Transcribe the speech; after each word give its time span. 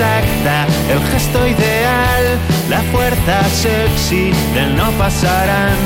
Exacta, 0.00 0.66
el 0.90 1.00
gesto 1.12 1.46
ideal, 1.46 2.24
la 2.70 2.80
fuerza 2.90 3.44
sexy 3.50 4.32
del 4.54 4.74
no 4.74 4.90
pasarán 4.92 5.76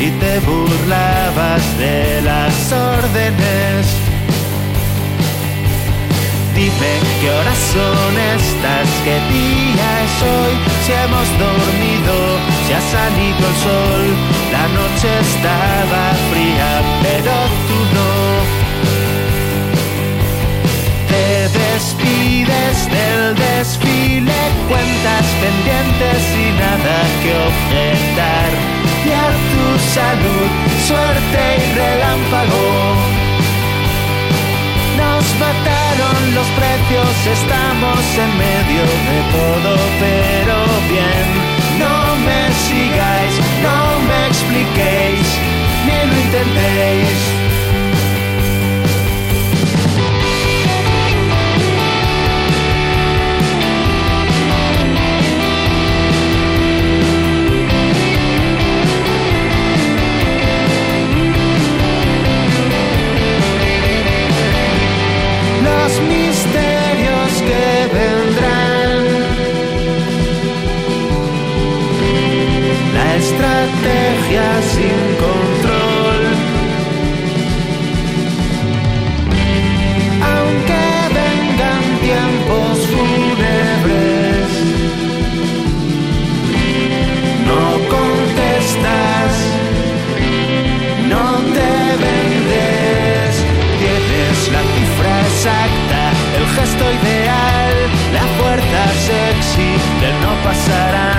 y 0.00 0.10
te 0.10 0.40
burlabas 0.40 1.62
de 1.78 2.22
las 2.22 2.72
órdenes. 2.72 3.86
Dime 6.56 6.92
qué 7.20 7.30
horas 7.30 7.58
son 7.72 8.12
estas, 8.34 8.88
qué 9.04 9.16
día 9.30 9.90
es 10.06 10.16
hoy, 10.26 10.54
si 10.84 10.92
hemos 10.98 11.28
dormido, 11.38 12.14
si 12.66 12.72
ha 12.72 12.82
salido 12.90 13.42
el 13.46 13.56
sol, 13.62 14.02
la 14.50 14.66
noche 14.74 15.08
estaba 15.20 15.61
despides 22.44 22.88
del 22.90 23.34
desfile, 23.34 24.32
cuentas 24.68 25.26
pendientes 25.40 26.22
y 26.34 26.50
nada 26.58 26.98
que 27.22 27.32
objetar. 27.50 28.50
Y 29.04 29.10
a 29.10 29.28
tu 29.52 29.66
salud, 29.94 30.50
suerte 30.86 31.40
y 31.58 31.74
relámpago 31.74 33.12
nos 34.96 35.24
mataron 35.38 36.34
los 36.34 36.46
precios, 36.58 37.12
estamos 37.38 38.00
en 38.24 38.30
medio 38.38 38.82
de 39.08 39.18
todo, 39.36 39.72
exacta, 95.42 96.12
el 96.38 96.46
gesto 96.56 96.84
ideal, 96.84 97.74
la 98.12 98.24
fuerza 98.38 98.82
sexy 99.06 99.70
del 100.00 100.20
no 100.20 100.32
pasarán 100.44 101.11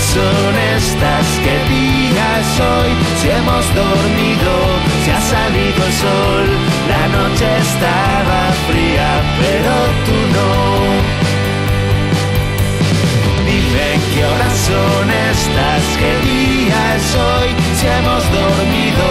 son 0.00 0.54
estas, 0.76 1.26
qué 1.44 1.56
día 1.74 2.26
es 2.40 2.60
hoy, 2.60 2.90
si 3.20 3.28
hemos 3.30 3.64
dormido, 3.74 4.52
si 5.04 5.10
ha 5.10 5.20
salido 5.20 5.80
el 5.86 5.92
sol, 5.92 6.46
la 6.88 7.04
noche 7.16 7.46
estaba 7.66 8.40
fría, 8.68 9.08
pero 9.40 9.74
tú 10.06 10.16
no. 10.36 10.50
Dime 13.46 13.88
qué 14.14 14.24
horas 14.24 14.56
son 14.70 15.06
estas, 15.30 15.82
qué 16.00 16.12
día 16.30 16.80
es 16.96 17.08
hoy, 17.14 17.48
si 17.78 17.86
hemos 17.86 18.22
dormido, 18.40 19.06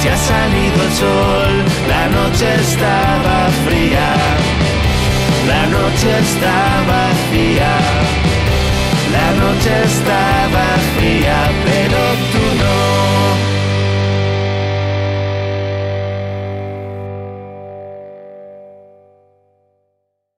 si 0.00 0.08
ha 0.08 0.16
salido 0.16 0.78
el 0.86 0.92
sol, 1.02 1.52
la 1.88 2.08
noche 2.08 2.46
estaba 2.60 3.48
fría. 3.66 4.08
La 5.46 5.66
noche 5.66 6.08
está 6.20 6.82
vacía, 6.86 7.74
la 9.12 9.32
noche 9.32 9.82
está 9.84 10.51